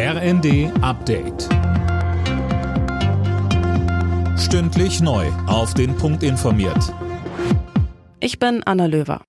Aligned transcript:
RND 0.00 0.70
Update. 0.80 1.48
Stündlich 4.38 5.00
neu. 5.00 5.26
Auf 5.48 5.74
den 5.74 5.96
Punkt 5.96 6.22
informiert. 6.22 6.94
Ich 8.20 8.38
bin 8.38 8.62
Anna 8.64 8.86
Löwer. 8.86 9.22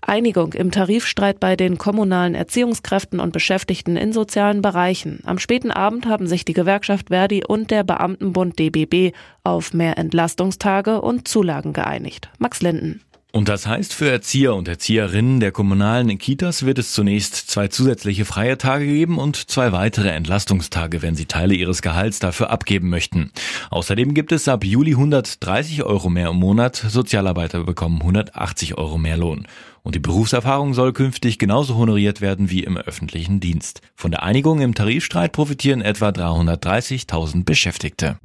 Einigung 0.00 0.54
im 0.54 0.70
Tarifstreit 0.70 1.38
bei 1.38 1.54
den 1.54 1.76
kommunalen 1.76 2.34
Erziehungskräften 2.34 3.20
und 3.20 3.34
Beschäftigten 3.34 3.98
in 3.98 4.14
sozialen 4.14 4.62
Bereichen. 4.62 5.20
Am 5.26 5.38
späten 5.38 5.70
Abend 5.70 6.06
haben 6.06 6.26
sich 6.26 6.46
die 6.46 6.54
Gewerkschaft 6.54 7.08
Verdi 7.10 7.44
und 7.46 7.70
der 7.70 7.84
Beamtenbund 7.84 8.58
DBB 8.58 9.14
auf 9.44 9.74
mehr 9.74 9.98
Entlastungstage 9.98 11.02
und 11.02 11.28
Zulagen 11.28 11.74
geeinigt. 11.74 12.30
Max 12.38 12.62
Linden. 12.62 13.02
Und 13.32 13.48
das 13.48 13.66
heißt, 13.66 13.94
für 13.94 14.10
Erzieher 14.10 14.54
und 14.54 14.66
Erzieherinnen 14.66 15.38
der 15.38 15.52
kommunalen 15.52 16.18
Kitas 16.18 16.64
wird 16.66 16.78
es 16.78 16.92
zunächst 16.92 17.36
zwei 17.36 17.68
zusätzliche 17.68 18.24
freie 18.24 18.58
Tage 18.58 18.86
geben 18.86 19.18
und 19.18 19.50
zwei 19.50 19.70
weitere 19.70 20.10
Entlastungstage, 20.10 21.00
wenn 21.02 21.14
sie 21.14 21.26
Teile 21.26 21.54
ihres 21.54 21.80
Gehalts 21.80 22.18
dafür 22.18 22.50
abgeben 22.50 22.88
möchten. 22.88 23.30
Außerdem 23.70 24.14
gibt 24.14 24.32
es 24.32 24.48
ab 24.48 24.64
Juli 24.64 24.92
130 24.92 25.84
Euro 25.84 26.10
mehr 26.10 26.30
im 26.30 26.36
Monat. 26.36 26.76
Sozialarbeiter 26.76 27.62
bekommen 27.62 28.00
180 28.00 28.76
Euro 28.78 28.98
mehr 28.98 29.16
Lohn. 29.16 29.46
Und 29.82 29.94
die 29.94 30.00
Berufserfahrung 30.00 30.74
soll 30.74 30.92
künftig 30.92 31.38
genauso 31.38 31.76
honoriert 31.76 32.20
werden 32.20 32.50
wie 32.50 32.64
im 32.64 32.76
öffentlichen 32.76 33.40
Dienst. 33.40 33.80
Von 33.94 34.10
der 34.10 34.22
Einigung 34.22 34.60
im 34.60 34.74
Tarifstreit 34.74 35.32
profitieren 35.32 35.80
etwa 35.80 36.08
330.000 36.08 37.44
Beschäftigte. 37.44 38.18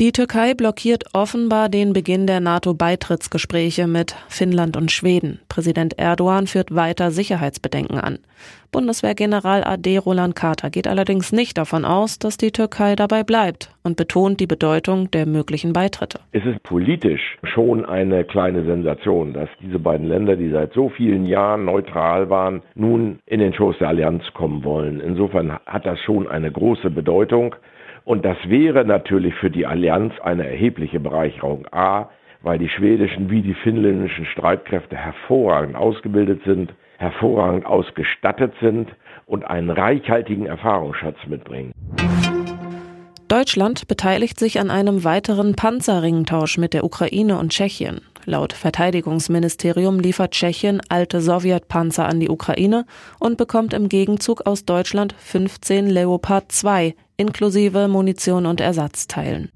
Die 0.00 0.10
Türkei 0.10 0.54
blockiert 0.54 1.04
offenbar 1.12 1.68
den 1.68 1.92
Beginn 1.92 2.26
der 2.26 2.40
NATO-Beitrittsgespräche 2.40 3.86
mit 3.86 4.16
Finnland 4.28 4.76
und 4.76 4.90
Schweden. 4.90 5.38
Präsident 5.48 5.98
Erdogan 5.98 6.48
führt 6.48 6.74
weiter 6.74 7.12
Sicherheitsbedenken 7.12 7.98
an. 7.98 8.18
Bundeswehrgeneral 8.72 9.62
AD 9.62 9.98
Roland 9.98 10.34
Carter 10.34 10.70
geht 10.70 10.88
allerdings 10.88 11.30
nicht 11.30 11.58
davon 11.58 11.84
aus, 11.84 12.18
dass 12.18 12.36
die 12.36 12.50
Türkei 12.50 12.96
dabei 12.96 13.22
bleibt 13.22 13.73
und 13.84 13.96
betont 13.96 14.40
die 14.40 14.46
Bedeutung 14.46 15.10
der 15.10 15.26
möglichen 15.26 15.72
Beitritte. 15.74 16.20
Es 16.32 16.44
ist 16.44 16.62
politisch 16.62 17.36
schon 17.42 17.84
eine 17.84 18.24
kleine 18.24 18.64
Sensation, 18.64 19.34
dass 19.34 19.48
diese 19.60 19.78
beiden 19.78 20.08
Länder, 20.08 20.36
die 20.36 20.50
seit 20.50 20.72
so 20.72 20.88
vielen 20.88 21.26
Jahren 21.26 21.66
neutral 21.66 22.30
waren, 22.30 22.62
nun 22.74 23.18
in 23.26 23.40
den 23.40 23.52
Schoß 23.52 23.78
der 23.78 23.88
Allianz 23.88 24.24
kommen 24.32 24.64
wollen. 24.64 25.00
Insofern 25.00 25.52
hat 25.66 25.84
das 25.84 26.00
schon 26.00 26.26
eine 26.26 26.50
große 26.50 26.90
Bedeutung. 26.90 27.54
Und 28.04 28.24
das 28.24 28.38
wäre 28.46 28.84
natürlich 28.84 29.34
für 29.34 29.50
die 29.50 29.66
Allianz 29.66 30.14
eine 30.22 30.46
erhebliche 30.46 31.00
Bereicherung. 31.00 31.66
A, 31.70 32.08
weil 32.42 32.58
die 32.58 32.68
schwedischen 32.68 33.30
wie 33.30 33.42
die 33.42 33.54
finnländischen 33.54 34.26
Streitkräfte 34.26 34.96
hervorragend 34.96 35.76
ausgebildet 35.76 36.42
sind, 36.44 36.74
hervorragend 36.98 37.66
ausgestattet 37.66 38.52
sind 38.60 38.88
und 39.26 39.44
einen 39.44 39.70
reichhaltigen 39.70 40.46
Erfahrungsschatz 40.46 41.16
mitbringen. 41.26 41.73
Deutschland 43.44 43.86
beteiligt 43.88 44.38
sich 44.38 44.58
an 44.58 44.70
einem 44.70 45.04
weiteren 45.04 45.54
Panzerringtausch 45.54 46.56
mit 46.56 46.72
der 46.72 46.82
Ukraine 46.82 47.36
und 47.38 47.50
Tschechien. 47.52 48.00
Laut 48.24 48.54
Verteidigungsministerium 48.54 50.00
liefert 50.00 50.30
Tschechien 50.30 50.80
alte 50.88 51.20
Sowjetpanzer 51.20 52.06
an 52.06 52.20
die 52.20 52.30
Ukraine 52.30 52.86
und 53.18 53.36
bekommt 53.36 53.74
im 53.74 53.90
Gegenzug 53.90 54.46
aus 54.46 54.64
Deutschland 54.64 55.14
15 55.18 55.90
Leopard 55.90 56.50
2 56.52 56.94
inklusive 57.18 57.86
Munition 57.86 58.46
und 58.46 58.62
Ersatzteilen. 58.62 59.50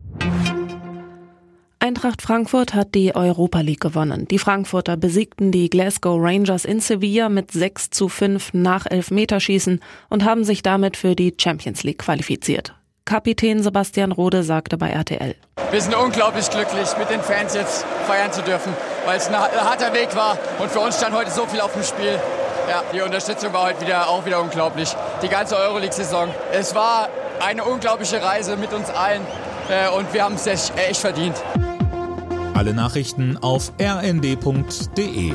Eintracht 1.79 2.21
Frankfurt 2.21 2.75
hat 2.75 2.95
die 2.95 3.17
Europa 3.17 3.63
League 3.63 3.81
gewonnen. 3.81 4.29
Die 4.29 4.39
Frankfurter 4.39 4.99
besiegten 4.99 5.51
die 5.51 5.71
Glasgow 5.71 6.21
Rangers 6.21 6.67
in 6.67 6.81
Sevilla 6.81 7.31
mit 7.31 7.53
6 7.53 7.89
zu 7.89 8.11
5 8.11 8.53
nach 8.53 8.85
Elfmeterschießen 8.85 9.81
und 10.11 10.27
haben 10.27 10.45
sich 10.45 10.63
damit 10.63 10.99
für 10.99 11.17
die 11.17 11.33
Champions 11.39 11.85
League 11.85 12.01
qualifiziert. 12.01 12.75
Kapitän 13.09 13.63
Sebastian 13.63 14.13
Rode 14.13 14.43
sagte 14.43 14.77
bei 14.77 14.91
RTL. 14.91 15.35
Wir 15.71 15.81
sind 15.81 15.95
unglaublich 15.95 16.51
glücklich, 16.51 16.89
mit 16.99 17.09
den 17.09 17.23
Fans 17.23 17.55
jetzt 17.55 17.87
feiern 18.07 18.31
zu 18.31 18.43
dürfen, 18.43 18.75
weil 19.07 19.17
es 19.17 19.29
ein 19.29 19.35
harter 19.35 19.95
Weg 19.95 20.15
war 20.15 20.37
und 20.59 20.71
für 20.71 20.81
uns 20.81 20.99
stand 20.99 21.17
heute 21.17 21.31
so 21.31 21.47
viel 21.47 21.63
auf 21.63 21.73
dem 21.73 21.83
Spiel. 21.83 22.21
Ja, 22.69 22.83
die 22.93 23.01
Unterstützung 23.01 23.51
war 23.55 23.63
heute 23.63 23.81
wieder, 23.81 24.11
auch 24.11 24.27
wieder 24.27 24.43
unglaublich. 24.43 24.95
Die 25.23 25.29
ganze 25.29 25.57
Euroleague-Saison. 25.57 26.29
Es 26.53 26.75
war 26.75 27.09
eine 27.41 27.65
unglaubliche 27.65 28.23
Reise 28.23 28.59
mit 28.59 28.75
uns 28.75 28.91
allen 28.91 29.23
äh, 29.71 29.89
und 29.89 30.13
wir 30.13 30.23
haben 30.23 30.35
es 30.35 30.47
echt, 30.47 30.75
echt 30.77 31.01
verdient. 31.01 31.37
Alle 32.53 32.75
Nachrichten 32.75 33.39
auf 33.39 33.73
rnd.de 33.81 35.33